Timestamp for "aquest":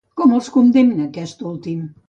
1.11-1.47